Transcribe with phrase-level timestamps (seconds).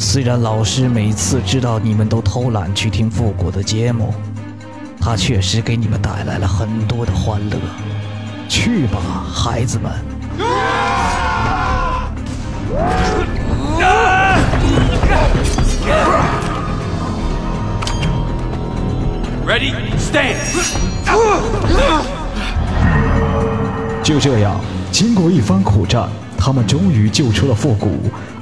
[0.00, 4.14] 虽然老师每次知道你们都偷懒去听复古的节目，
[5.00, 7.56] 他确实给你们带来了很多的欢乐。
[8.48, 9.00] 去吧，
[9.34, 9.92] 孩子们。
[19.44, 20.36] Ready, stand.
[24.04, 24.60] 就这样，
[24.92, 26.08] 经过一番苦战。
[26.40, 27.98] 他们终于救出了复古，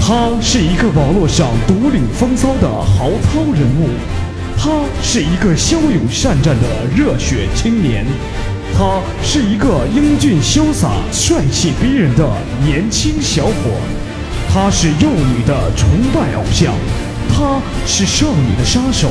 [0.00, 3.90] 他是一个网络上独领风骚的豪涛人物，
[4.56, 8.06] 他是一个骁勇善战的热血青年，
[8.78, 12.24] 他是一个英俊潇洒、帅气逼人的
[12.64, 13.52] 年轻小伙，
[14.48, 16.72] 他是幼女的崇拜偶像，
[17.28, 19.10] 他是少女的杀手，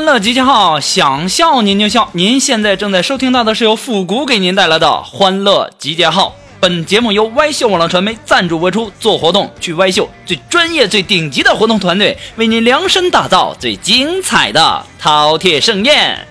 [0.00, 2.08] 欢乐集结号，想笑您就笑。
[2.14, 6.34] 您现在正在收听到的是由复古给您带来的欢乐集结号。
[6.58, 8.90] 本节目由歪秀网络传媒赞助播出。
[8.98, 16.26] 做活动去歪秀，最专业、最顶级的活动团队为您量身打造最精彩的饕餮盛宴。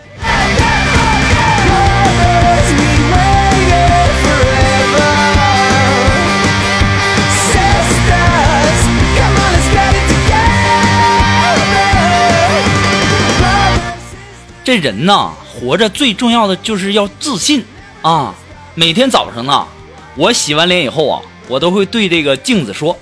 [14.69, 17.66] 这人呐，活着最重要的就是要自信
[18.03, 18.35] 啊！
[18.75, 19.66] 每天早上呢，
[20.13, 22.96] 我洗完脸以后啊，我都会对这个镜子说：“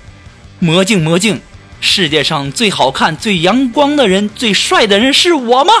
[0.60, 1.42] 魔镜魔镜，
[1.82, 5.74] 世界上最好看、最阳光的人、最帅的人是我吗？”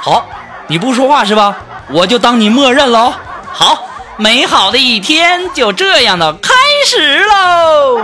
[0.00, 0.24] 好，
[0.68, 1.58] 你不说话是吧？
[1.90, 3.12] 我就当你默认喽。
[3.52, 3.88] 好，
[4.18, 6.52] 美好的一天就这样的开
[6.86, 8.00] 始喽。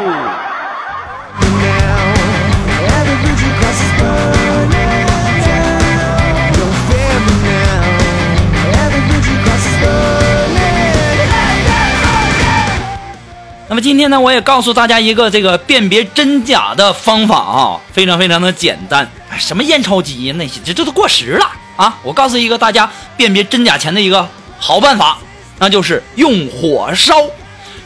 [13.72, 19.10] 那么今天呢，我也告诉大家一个这个辨别真假的方法啊，非常非常的简单。
[19.38, 21.96] 什么验钞机那些，这这都过时了啊！
[22.02, 24.28] 我告诉一个大家辨别真假钱的一个
[24.58, 25.16] 好办法，
[25.58, 27.14] 那就是用火烧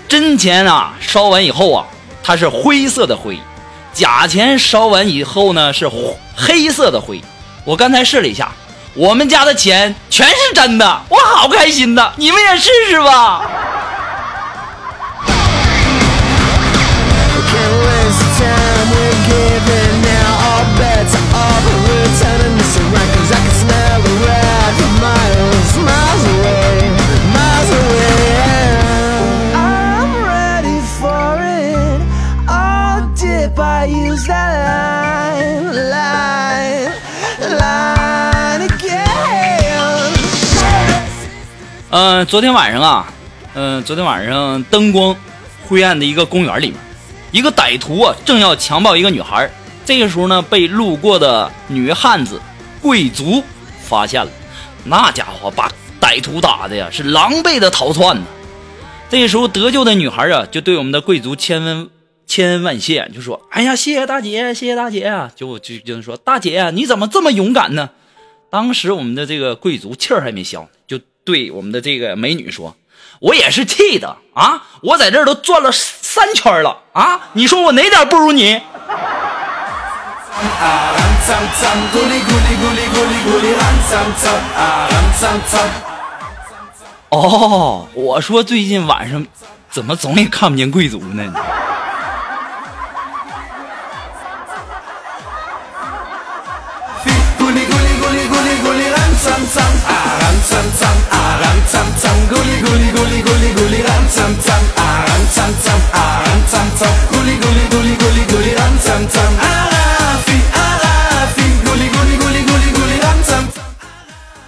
[0.09, 0.93] 真钱啊。
[1.01, 1.87] 烧完以后啊，
[2.21, 3.37] 它是灰色的灰；
[3.93, 5.89] 假钱烧完以后呢，是
[6.35, 7.23] 黑色的灰。
[7.65, 8.51] 我刚才试了一下，
[8.95, 12.11] 我们家的钱全是真的，我好开心呐！
[12.17, 13.49] 你们也试试吧。
[41.97, 43.11] 呃，昨天晚上啊，
[43.55, 45.17] 嗯、昨天晚上灯光
[45.67, 46.77] 灰暗的一个公园里面，
[47.33, 49.51] 一个歹徒啊正要强暴一个女孩，
[49.87, 52.39] 这个时候呢，被路过的女汉子
[52.83, 53.43] 贵族
[53.81, 54.31] 发现了，
[54.85, 58.27] 那家伙把歹徒打的呀是狼狈的逃窜呢。
[59.09, 61.89] 这个时候得救的女孩啊，就对我们的贵族千恩
[62.27, 67.89] 千恩万谢，就说：“哎呀，谢谢大姐，谢谢大姐啊！”就就就说：“大姐，你怎么这么勇敢呢？”
[68.53, 72.77] 当时我们的这个贵族气儿还没消，就对我们的这个美女说
[73.19, 74.63] ：“我也是气的啊！
[74.81, 77.21] 我在这儿都转了三圈了啊！
[77.33, 78.63] 你说我哪点不如你？”
[87.11, 89.27] 哦，我说最近晚上
[89.69, 91.33] 怎么总也看不见贵族呢？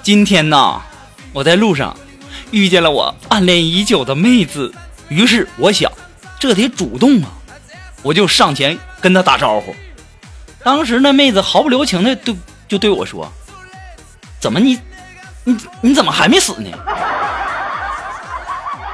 [0.02, 0.81] 今天呢，
[1.35, 1.94] 我在路上
[2.50, 4.73] 遇见了我暗恋已久的妹子，
[5.08, 5.93] 于是我想，
[6.41, 7.29] 这得主动啊，
[8.02, 9.76] 我就上前跟她打招呼。
[10.64, 12.34] 当时那妹子毫不留情的对
[12.67, 13.31] 就对我说
[14.41, 14.79] ：“怎么你，
[15.49, 16.71] 你你怎么还没死呢？”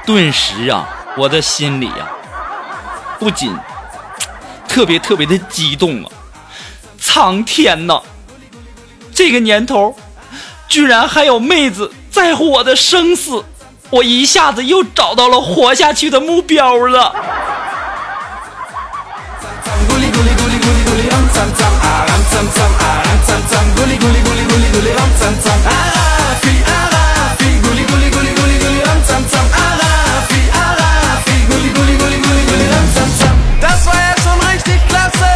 [0.06, 0.86] 顿时啊，
[1.16, 2.06] 我的心里啊，
[3.18, 3.56] 不仅
[4.68, 6.10] 特别特别的激动啊！
[7.00, 8.00] 苍天呐，
[9.12, 9.96] 这个年头，
[10.68, 13.44] 居然还有妹子在乎我的生死，
[13.90, 17.06] 我一下子又找到了活下去的目标了。
[17.06, 17.14] 啊
[33.61, 35.27] Das war ja schon richtig klasse,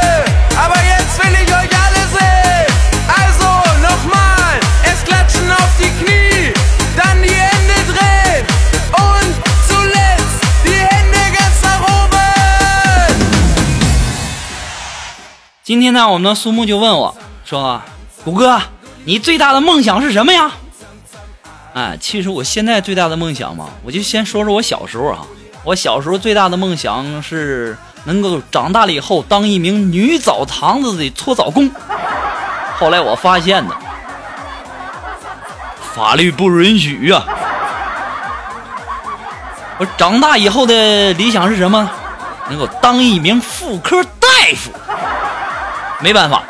[0.58, 2.68] aber jetzt will ich euch alle sehen.
[3.08, 3.50] Also
[3.82, 6.54] nochmal, es klatschen auf die Knie,
[6.96, 8.46] dann die Hände drehen
[8.94, 9.34] und
[9.68, 12.18] zuletzt die Hände ganz nach oben.
[15.64, 17.16] 今天呢，我们的苏木就问我
[17.46, 17.82] 说：“
[18.24, 18.62] 谷哥，
[19.06, 20.52] 你最大的梦想是什么呀？”
[21.79, 25.21] 哎，其实我现在最大的梦想嘛，我就先说说我小时候啊。
[25.63, 31.71] 我小时候最大的梦想是能够长大了以后当一名女澡堂子的搓澡工。
[32.81, 33.77] 后来我发现呢，
[35.95, 37.25] 法律不允许啊。
[39.79, 41.89] 我长大以后的理想是什么？
[42.49, 44.73] 能够当一名妇科大夫。
[46.01, 46.43] 没办法，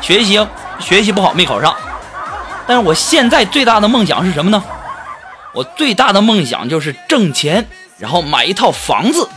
[0.00, 0.40] 学习
[0.80, 1.74] 学习不好没考上。
[2.66, 4.62] 但是我现在最大的梦想是什么呢？
[5.52, 7.68] 我最大的梦想就是挣钱，
[7.98, 9.28] 然后买一套房子，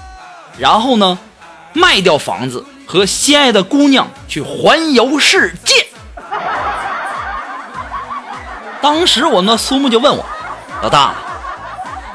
[0.58, 1.18] 然后呢，
[1.74, 5.88] 卖掉房子，和心爱的姑娘去环游世界。
[8.82, 10.26] 当时我那苏木就问我，
[10.82, 11.14] 老大，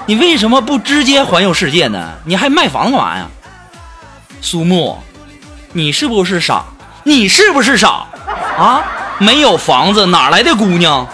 [0.07, 2.13] 你为什么不直接环游世界呢？
[2.25, 3.29] 你还卖房子干嘛呀？
[4.41, 4.99] 苏木，
[5.73, 6.65] 你是不是傻？
[7.05, 8.07] 你是不是傻？
[8.57, 8.83] 啊，
[9.23, 11.07] 没有房子哪来的姑娘？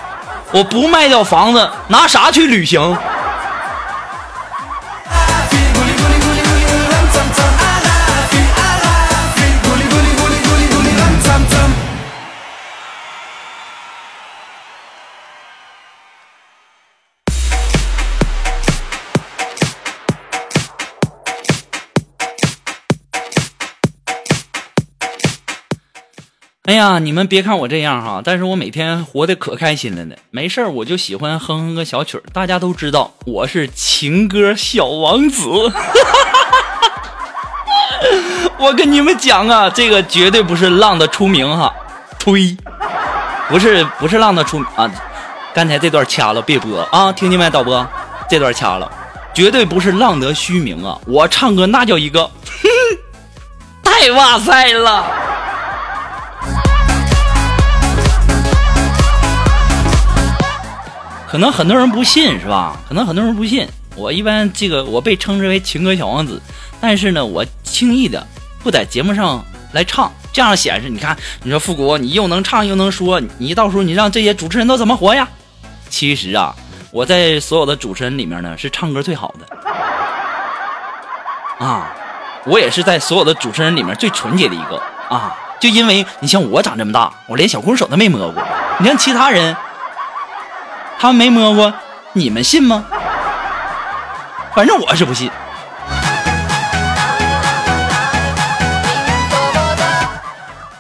[0.51, 2.97] 我不卖掉房子，拿啥去旅行？
[26.69, 30.15] 哎呀，你们别看我这样哈，但是我每天活得可开心了呢。
[30.31, 32.23] 没事儿我就喜欢哼哼个小曲儿。
[32.31, 35.49] 大家都知道我是情歌小王子。
[38.61, 41.73] 我跟你们讲啊，这个绝对不是浪的出名哈，
[42.19, 42.55] 呸，
[43.49, 44.91] 不是不是浪的出啊。
[45.55, 47.87] 刚才这段掐了，别播啊，听见没，导播？
[48.29, 48.93] 这段掐了，
[49.33, 51.01] 绝对不是浪得虚名啊。
[51.07, 52.31] 我唱歌那叫一个，
[53.83, 55.07] 太哇塞了。
[61.29, 62.81] 可能很多人不信是吧？
[62.89, 63.69] 可能很多人不信。
[63.95, 66.41] 我一般这个我被称之为情歌小王子，
[66.81, 68.27] 但是呢，我轻易的
[68.63, 75.29] 不在节目上来唱，这样显示你看，你说复古，你又能唱又能说，你到时候你让这些主持人都怎么活呀？
[75.91, 76.55] 其实啊，
[76.91, 79.47] 我在所有的主持人里面呢是唱歌最好的
[81.67, 81.93] 啊，
[82.47, 84.81] 我也是在所有的主持人里面最纯洁的一个。
[85.11, 88.43] 啊，就因为你像我长这么大，我连小空手都没摸过。
[88.79, 89.57] 你像其他人，
[91.01, 91.73] 他们没摸过，
[92.13, 92.85] 你们信吗？
[94.53, 95.31] 反正我是不信。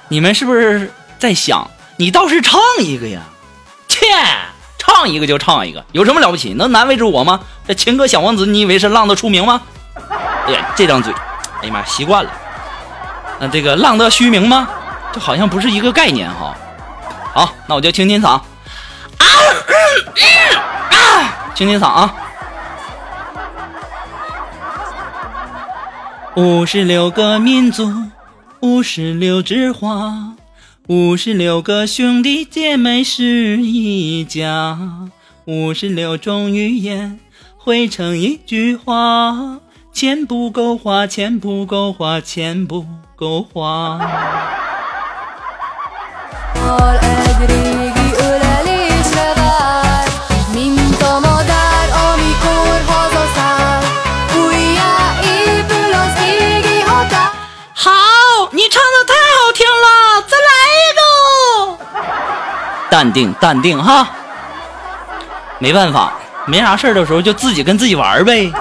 [0.08, 3.20] 你们是不是在想，你倒是唱一个呀？
[3.86, 4.06] 切，
[4.76, 6.52] 唱一个就唱一个，有什么了不起？
[6.54, 7.38] 能难为住我吗？
[7.68, 9.60] 这情歌小王子，你以为是浪得出名吗？
[10.46, 11.12] 哎呀，这张嘴，
[11.62, 12.30] 哎呀妈，习惯了。
[13.38, 14.68] 那这个浪得虚名吗？
[15.12, 16.56] 这好像不是一个概念哈。
[17.32, 18.40] 好，那我就清清嗓。
[21.54, 22.14] 清清嗓啊。
[26.36, 27.92] 五十六个民族，
[28.60, 30.34] 五十六枝花，
[30.86, 34.78] 五十六个兄弟姐妹是一家，
[35.46, 37.18] 五十六种语言
[37.56, 39.58] 汇成一句话，
[39.92, 42.86] 钱不够花，钱不够花，钱不
[43.16, 43.98] 够花。
[62.98, 64.08] 淡定，淡定哈。
[65.60, 66.14] 没办法，
[66.46, 68.52] 没啥事儿的时候就自己跟自己玩呗，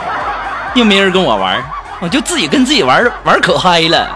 [0.75, 1.59] 又没人跟我玩，
[1.99, 4.07] 我就自己跟自己玩，玩可嗨了。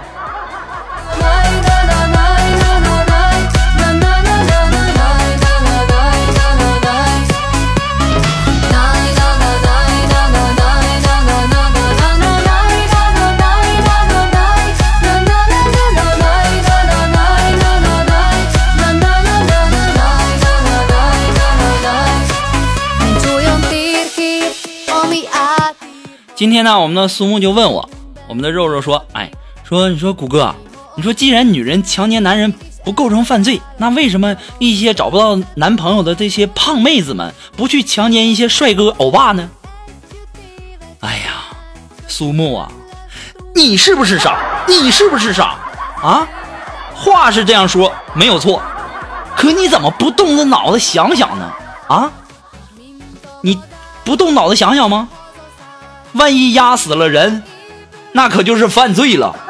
[26.42, 27.88] 今天呢，我们的苏木就问我，
[28.28, 29.30] 我们的肉肉说，哎，
[29.64, 30.56] 说你说谷哥，
[30.96, 32.52] 你说既然女人强奸男人
[32.84, 39.48] 不构成犯罪，那为什么一些找不到男朋友的这些胖妹子们不去强奸一些帅哥欧巴呢？
[41.02, 41.44] 哎呀，
[42.08, 42.72] 苏木啊，
[43.54, 44.66] 你是不是傻？
[44.68, 45.60] 你是不是傻？
[46.02, 46.28] 啊，
[46.96, 48.60] 话是这样说没有错，
[49.36, 51.52] 可你怎么不动着脑子想想呢？
[51.88, 52.12] 啊，
[53.42, 53.62] 你
[54.04, 55.08] 不动脑子想想吗？
[56.14, 57.44] 万一压死了人，
[58.14, 59.34] 那可就是犯罪了。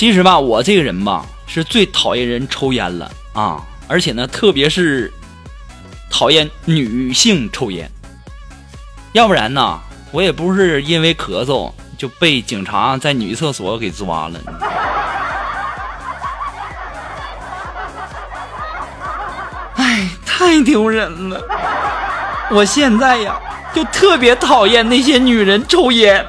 [0.00, 3.60] 其实吧，我这个人吧，是最讨厌人抽烟了啊！
[3.86, 5.12] 而且呢，特别是
[6.10, 7.86] 讨厌女性抽烟。
[9.12, 9.78] 要不然呢，
[10.10, 14.40] 我也不是因为咳嗽就被警察在女厕所给抓了。
[19.76, 21.46] 哎，太丢人了！
[22.50, 23.38] 我现在呀，
[23.74, 26.24] 就特别讨厌那些女人抽烟。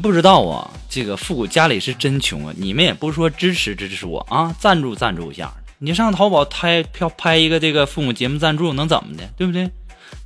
[0.00, 2.54] 不知道啊，这个复古家里是真穷啊！
[2.56, 5.52] 你们也不说支持支持我啊，赞助赞助一下。
[5.78, 9.70] 你上淘宝拍票拍一个这个父母节目赞助能怎么的，对不对？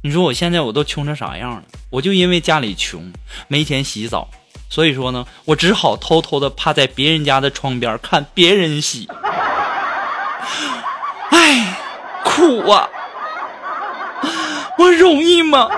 [0.03, 1.63] 你说我现在我都穷成啥样了？
[1.91, 3.13] 我就因为家里穷，
[3.49, 4.29] 没钱洗澡，
[4.69, 9.09] 所以说呢，我只好偷偷的趴在别人家的窗边看别人洗。
[11.31, 11.77] 哎，
[12.25, 12.89] 苦啊！
[14.79, 15.69] 我容易吗？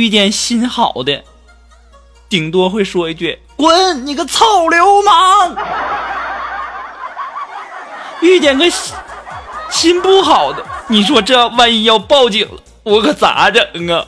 [0.00, 1.22] 遇见心好的，
[2.26, 5.54] 顶多会说一句“滚，你个臭流氓”。
[8.22, 8.94] 遇见个心
[9.68, 14.06] 心不好的，你说这万一要报警了，我可咋整啊？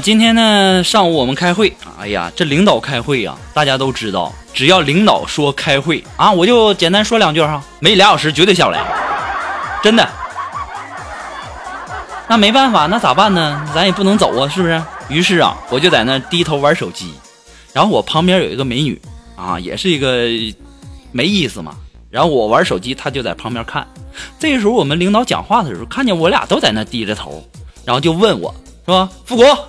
[0.00, 8.84] 今天呢上午我们开会，哎呀，这领导开会呀、大家都知道，只要领导说开会啊，我就简单说两句哈，没俩小时绝对下不来，
[9.82, 10.08] 真的。
[12.28, 13.66] 那没办法，那咋办呢？
[13.74, 14.82] 咱也不能走啊，是不是？
[15.08, 17.14] 于是啊，我就在那低头玩手机，
[17.72, 19.00] 然后我旁边有一个美女
[19.34, 20.28] 啊，也是一个
[21.10, 21.74] 没意思嘛。
[22.10, 23.86] 然后我玩手机，她就在旁边看。
[24.38, 27.42] 这个时候我们领导讲话的时候，看见我俩都在那低着头，
[27.84, 29.68] 然后就问我说：“富国，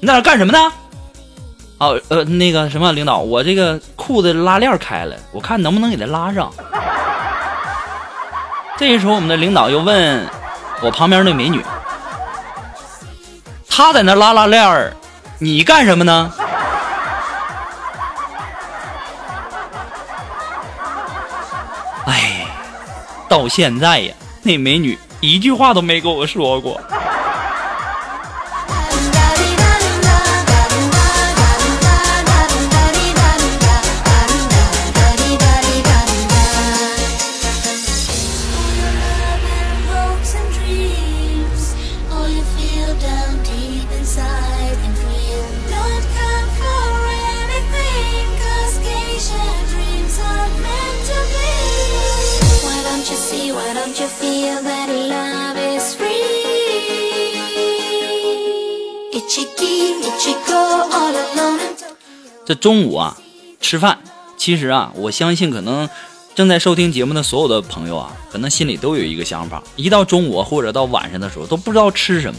[0.00, 0.72] 你在那干什么呢？”
[1.78, 6.52] 哦，呃，那个什么，领导，我这个裤子拉链开了，我看能不能给它拉上。
[8.76, 10.26] 这时候，我们的领导又问
[10.82, 11.64] 我旁边那美女
[13.70, 14.92] ：“她在那拉拉链儿，
[15.38, 16.32] 你干什么呢？”
[22.06, 22.44] 哎，
[23.28, 24.12] 到现在呀，
[24.42, 26.80] 那美女一句话都没跟我说过。
[62.46, 63.18] 这中午啊，
[63.60, 63.98] 吃饭，
[64.36, 65.88] 其实啊，我相信可能
[66.36, 72.38] 正在收听节目的所有的朋友啊，可能心里都有一个想法：一到中午或者到晚上的时候，都不知道吃什么。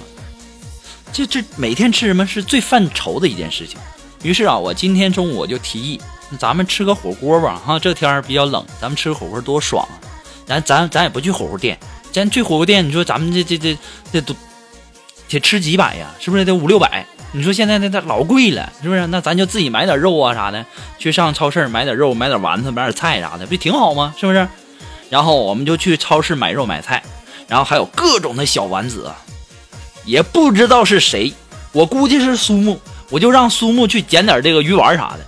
[1.11, 3.77] 这这每天吃什么是最犯愁的一件事情。
[4.23, 5.99] 于是啊，我今天中午我就提议，
[6.39, 9.99] 咱们吃个火锅吧，哈，这天儿比较冷，咱们吃个火锅多爽啊！
[10.49, 11.77] 咱咱咱也不去火锅店，
[12.11, 13.77] 咱去火锅店，你说咱们这这这
[14.11, 14.35] 这都
[15.29, 16.07] 得吃几百呀？
[16.19, 17.05] 是不是得五六百？
[17.31, 19.05] 你说现在那那老贵了，是不是？
[19.07, 20.65] 那咱就自己买点肉啊啥的，
[20.97, 24.15] 去上超市买点肉，买点丸子，买点菜啥的，不挺好吗？
[24.19, 24.47] 是不是？
[25.11, 27.03] 然后我们就去超市买肉买菜，
[27.47, 29.11] 然后还有各种的小丸子，
[30.03, 31.31] 也不知道是谁，
[31.71, 32.81] 我估计是苏木，
[33.11, 35.19] 我就让苏木去捡点这个鱼丸啥的。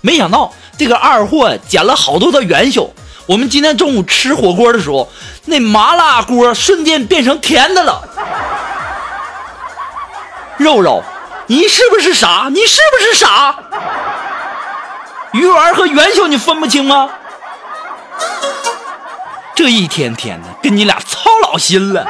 [0.00, 2.88] 没想到这个二货捡了好多的元宵，
[3.28, 5.12] 我们今天中午吃火锅的时候，
[5.44, 8.02] 那麻辣锅瞬间变成甜的了。
[10.56, 11.02] 肉肉。
[11.46, 12.48] 你是不是傻？
[12.50, 13.54] 你是不是傻？
[15.32, 17.10] 鱼丸和元宵你分不清吗？
[19.54, 22.06] 这一天天的跟你俩操老心了。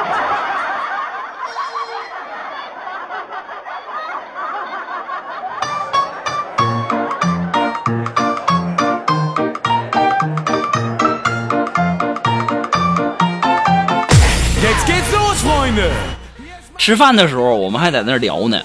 [16.79, 18.59] 吃饭的时候，我们还在那聊呢。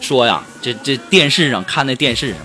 [0.00, 2.38] 说呀，这这电视上看那电视上，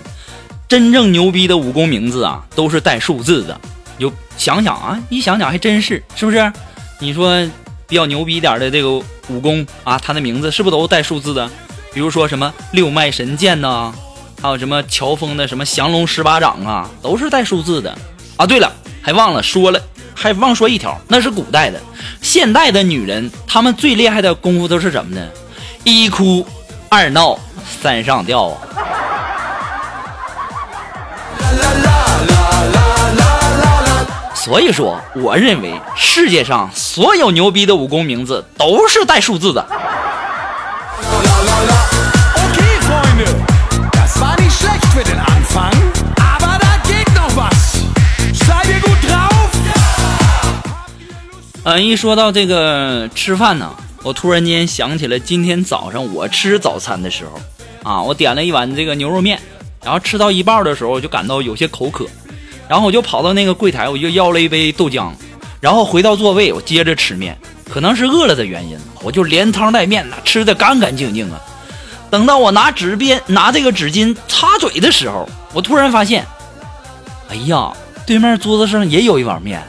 [0.66, 3.60] 真正牛逼的武功名字啊，都是带数字的。
[3.98, 6.50] 有想想啊，一想想还真是，是不是？
[6.98, 7.46] 你说
[7.86, 8.90] 比较牛逼点的这个
[9.28, 11.48] 武功啊，他的名字是不是都带数字的？
[11.92, 13.92] 比如说什么六脉神剑呐，
[14.40, 17.94] 还有什么乔峰的什么降龙十八掌啊，都是带数字的。
[18.38, 18.72] 啊，对了，
[19.02, 19.82] 还忘了说了，
[20.22, 21.80] 还忘说一条，那是古代的。
[22.20, 25.28] 现代的女人，她们最厉害的功夫都是什么呢？
[25.82, 26.46] 一哭。
[26.88, 27.36] 二闹
[27.80, 28.58] 三上吊啊！
[34.34, 39.66] 所以说，我认为世界上所有牛逼的武功名字都是带数字的。
[51.64, 53.72] 嗯，一说到这个吃饭呢。
[54.02, 57.40] 我突然间想起了今天早上我吃早餐的时候，
[57.88, 59.40] 啊，我点了一碗这个牛肉面，
[59.84, 62.04] 然后吃到一半的时候，我就感到有些口渴，
[62.68, 65.12] 然后我就跑到那个柜台，我就要了一杯豆浆，
[65.60, 67.38] 然后回到座位，我接着吃面。
[67.70, 71.40] 可能是饿了的原因，我就连汤带面，那吃的干干净净啊。
[72.10, 76.26] 等到我拿纸边拿这个纸巾擦嘴的时候，我突然发现，
[77.30, 77.72] 哎呀，
[78.04, 79.62] 对面桌子上也有一碗面，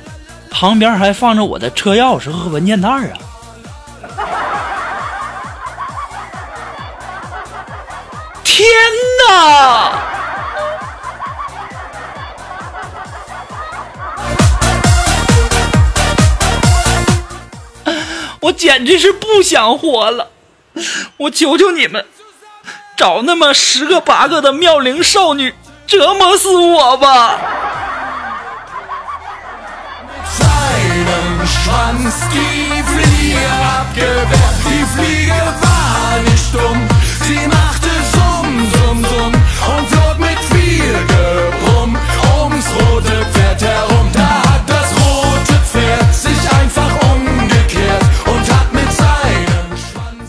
[0.53, 3.17] 旁边还放着我的车钥匙和文件袋啊。
[8.45, 8.63] 天
[9.27, 9.91] 哪！
[18.41, 20.29] 我简直是不想活了！
[21.17, 22.05] 我求求你们，
[22.95, 25.53] 找那么十个八个的妙龄少女
[25.87, 27.39] 折磨死我吧！
[31.73, 32.83] one skip，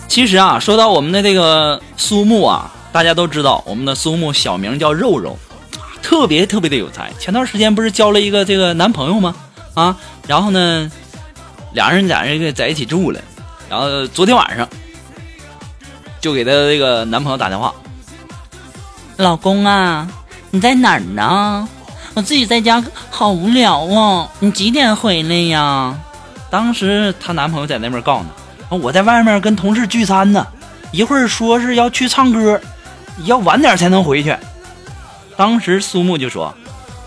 [0.08, 2.70] 其实啊，说到我们的这个苏木啊。
[2.92, 5.36] 大家都知道，我们的苏木小名叫肉肉，
[6.00, 7.10] 特别特别的有才。
[7.18, 9.34] 前段时间不是交了一个这个男朋友吗？
[9.74, 9.96] 啊，
[10.28, 10.88] 然后呢，
[11.74, 13.20] 俩人在这个在一起住了，
[13.68, 14.66] 然后昨天晚上
[16.20, 17.74] 就给她这个男朋友打电话，
[19.16, 20.08] 老公啊，
[20.50, 21.68] 你在哪儿呢？
[22.14, 25.98] 我自己在家好无聊哦，你几点回来呀？
[26.48, 28.24] 当时她男朋友在那边告诉
[28.70, 30.46] 她，我在外面跟同事聚餐呢，
[30.92, 32.60] 一会儿说是要去唱歌，
[33.24, 34.36] 要晚点才能回去。
[35.36, 36.54] 当时苏木就说：“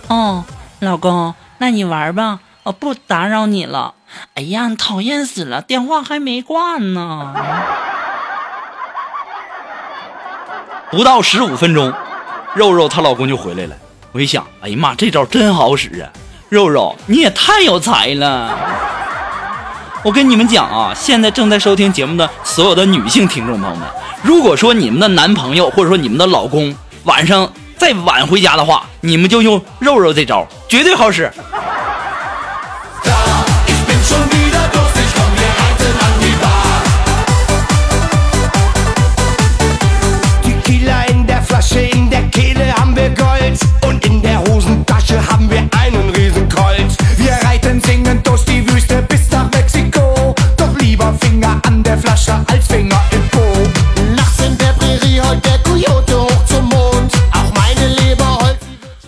[0.10, 0.43] 哦，
[0.82, 3.93] 老公，那你玩吧，我不打扰你了。
[4.35, 7.33] 哎呀，讨厌死了，电话还没挂呢。”
[10.89, 11.93] 不到十五分钟，
[12.55, 13.75] 肉肉她老公就回来了。
[14.13, 16.09] 我一想，哎呀妈，这招真好使啊！
[16.49, 18.57] 肉肉，你也太有才了。
[20.01, 23.85] 我跟你们讲啊，现在正在收听节目的所有的女性听众朋友们，
[24.23, 31.29] 如果说你们的男朋友或者说你们的老公晚上再晚回家的话，你们就用肉肉这招，绝对好使。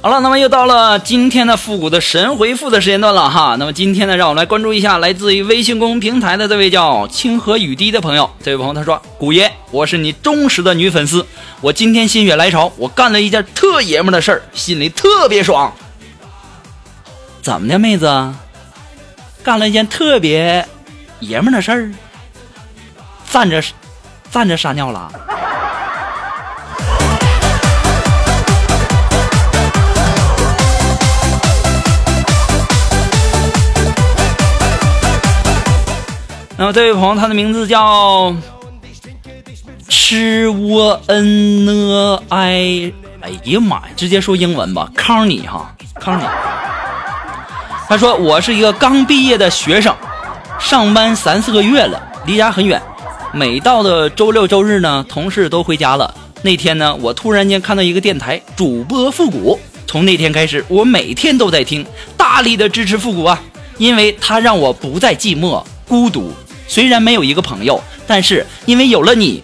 [0.02, 3.58] 好了，那么又到了今天的复古的神回复的时间段了哈。
[3.60, 8.30] 那么今天呢，让我们来关注一下来自于微信公众平台的这位叫清河雨滴的朋友。
[8.42, 11.26] 这位朋友他说：“古爷，我是你忠实的女粉丝，
[11.60, 15.72] 我今天心血来潮，我干了一件特爷们的事儿，心里特别爽。
[17.42, 18.34] 怎么的，妹子？
[19.44, 20.68] 干了一件特别
[21.20, 21.92] 爷们的事儿？
[23.32, 23.64] 站着
[24.32, 25.12] 站着撒尿了？”
[36.58, 38.36] 那么这位朋友，他的名字叫
[39.88, 46.24] 吃窝 n 呢 i，哎呀妈呀，直接说英文吧，康尼哈，康尼。
[47.90, 49.92] 他说我是一个刚毕业的学生，
[50.60, 52.80] 上班三四个月了，离家很远。
[53.34, 56.14] 每到的周六周日呢，同事都回家了。
[56.44, 61.84] 那天呢，我突然间看到一个电台主播复古，从那天开始，我每天都在听，
[62.16, 63.42] 大力的支持复古啊，
[63.80, 66.32] 因为他让我不再寂寞孤独。
[66.68, 69.44] 虽然没有一个朋友，但是因为有了你，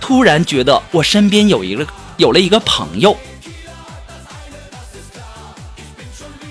[0.00, 1.84] 突然觉得我身边有一个
[2.16, 3.16] 有了一个朋友。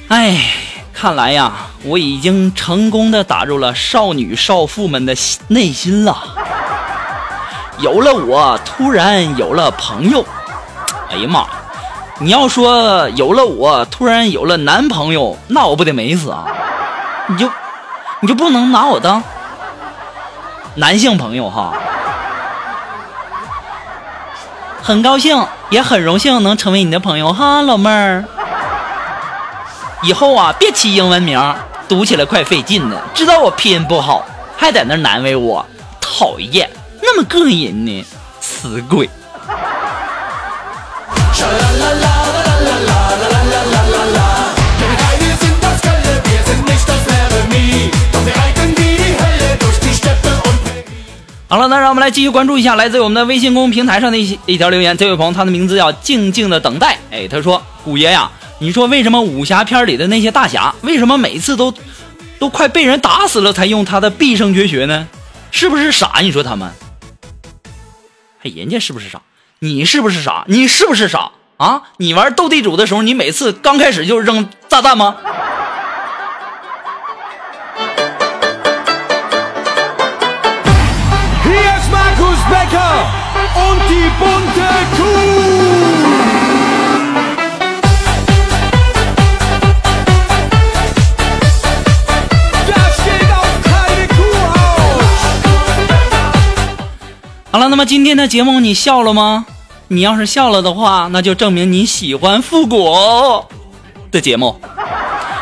[0.09, 0.51] 哎，
[0.95, 1.51] 看来呀，
[1.83, 5.13] 我已经成功的打入了少女少妇们的
[5.49, 6.17] 内心了。
[7.79, 10.25] 有了我，突然有了朋友。
[11.11, 11.45] 哎呀妈！
[12.19, 16.45] 你要说有了我，突然有了男朋友，那我不得美死啊！
[17.27, 17.49] 你就
[18.21, 19.21] 你就不能拿我当？
[20.75, 21.73] 男性朋友哈，
[24.81, 28.23] 很高兴，也很荣幸能成为你的朋友哈，老妹儿。
[30.05, 31.41] 以后啊，别起英文名，
[31.89, 33.01] 读起来怪费劲的。
[33.15, 34.23] 知道我拼音不好，
[34.55, 35.65] 还在那难为我，
[35.99, 36.69] 讨厌，
[37.01, 38.05] 那么膈应呢，
[38.39, 39.09] 死鬼。
[51.47, 54.95] 好了，那让我们来继续关注一下来自我们的微信公众平台上的一一条留言。
[54.95, 56.95] 这位朋友，他的名字叫静静的等待。
[57.09, 61.73] 哎，他说：“古爷呀，你说为什么武侠片里的那些大侠，为什么每次都
[62.39, 65.07] 都快被人打死了才用他的毕生绝学呢？
[65.51, 66.19] 是不是傻？
[66.21, 66.71] 你说他们？
[68.43, 69.21] 哎，人家是不是傻？
[69.59, 70.45] 你是不是傻？
[70.47, 71.83] 你是不是傻啊？
[71.97, 75.17] 你玩斗地主的时候，你每次刚开始就扔炸弹吗？”
[97.75, 99.45] 那么今天的节目你笑了吗？
[99.89, 102.95] 你要是笑了的话，那就证明你喜欢复古
[104.09, 104.57] 的节目。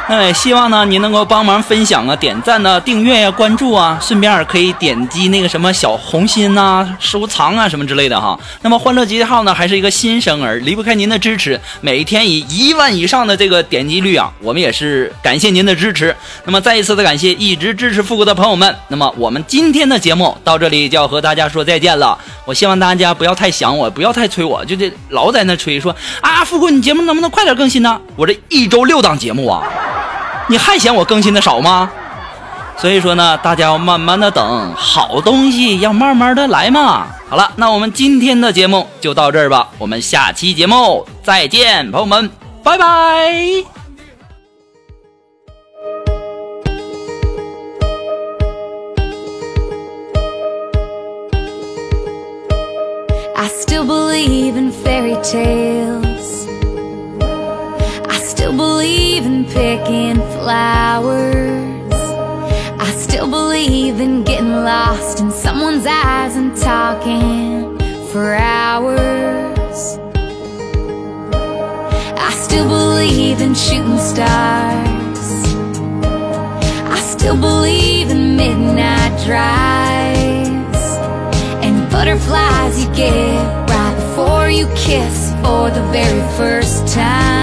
[0.10, 8.38] 那也希望呢，您能够帮忙分享啊、点赞呢、订阅呀、关注啊，顺便可以点击那个什么小红心呐、收藏啊什么之类的哈。
[8.62, 11.60] 那么欢乐集结号呢，还是一个新生儿，离不开您的支持。
[11.80, 16.14] 每天以一万以上的这个点击率啊，我们也是感谢您的支持。
[16.44, 18.76] 那么再一次的感谢一直支持复古的朋友们。
[18.90, 22.18] 那么我们今天的节目到这里就要和大家说再见了。
[22.44, 28.00] 我希望大家不要太想我，不要太催我，就这老在那催说啊，复古你节目能不能快点更新呢？
[28.18, 29.64] 我这一周六档节目啊。
[30.48, 31.90] 你还嫌我更新的少吗？
[32.76, 37.08] 所以说呢，大家要慢慢的等，好东西要慢慢的来嘛。
[37.30, 42.30] 好了，那我们今天的节目就到这儿吧，我们下期节目再见，朋友们，
[42.64, 42.86] 拜拜。
[53.36, 56.48] I still believe in fairy tales.
[58.10, 61.94] I still believe in picking flowers.
[62.88, 67.80] I still believe in getting lost in someone's eyes and talking
[68.12, 69.78] for hours.
[72.28, 75.26] I still believe in shooting stars.
[76.96, 80.84] I still believe in midnight drives
[81.66, 87.43] and butterflies you get right before you kiss for the very first time.